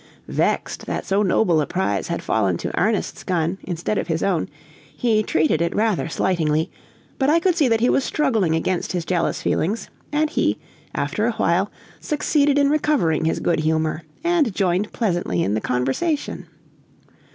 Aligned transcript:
Vexed 0.27 0.87
that 0.87 1.05
so 1.05 1.21
noble 1.21 1.61
a 1.61 1.67
prize 1.67 2.07
had 2.07 2.23
fallen 2.23 2.57
to 2.57 2.75
Ernest's 2.75 3.23
gun, 3.23 3.59
instead 3.61 3.99
of 3.99 4.07
his 4.07 4.23
own, 4.23 4.49
he 4.97 5.21
treated 5.21 5.61
it 5.61 5.75
rather 5.75 6.09
slightingly; 6.09 6.71
but 7.19 7.29
I 7.29 7.39
could 7.39 7.55
see 7.55 7.67
that 7.67 7.81
he 7.81 7.87
was 7.87 8.03
struggling 8.03 8.55
against 8.55 8.93
his 8.93 9.05
jealous 9.05 9.43
feelings, 9.43 9.91
and 10.11 10.31
he, 10.31 10.57
after 10.95 11.27
a 11.27 11.33
while, 11.33 11.69
succeeded 11.99 12.57
in 12.57 12.71
recovering 12.71 13.25
his 13.25 13.39
good 13.39 13.59
humor, 13.59 14.01
and 14.23 14.55
joined 14.55 14.91
pleasantly 14.91 15.43
in 15.43 15.53
the 15.53 15.61
conversation. 15.61 16.47